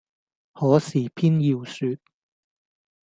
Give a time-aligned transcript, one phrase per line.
[0.53, 1.99] 可是偏要説，